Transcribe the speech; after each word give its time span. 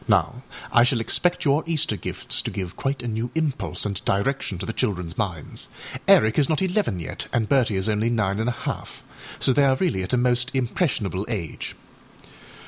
Now 0.07 0.41
I 0.71 0.83
shall 0.83 0.99
expect 0.99 1.45
your 1.45 1.63
Easter 1.67 1.95
gifts 1.95 2.41
to 2.41 2.49
give 2.49 2.75
quite 2.75 3.03
a 3.03 3.07
new 3.07 3.29
impulse 3.35 3.85
and 3.85 4.03
direction 4.03 4.57
to 4.57 4.65
the 4.65 4.73
childrenâs 4.73 5.15
minds; 5.15 5.67
Eric 6.07 6.39
is 6.39 6.49
not 6.49 6.59
eleven 6.59 6.99
yet, 6.99 7.27
and 7.31 7.47
Bertie 7.47 7.75
is 7.77 7.87
only 7.87 8.09
nine 8.09 8.39
and 8.39 8.49
a 8.49 8.63
half, 8.63 9.03
so 9.39 9.53
they 9.53 9.63
are 9.63 9.75
really 9.75 10.01
at 10.01 10.11
a 10.13 10.17
most 10.17 10.55
impressionable 10.55 11.23
age. 11.29 11.75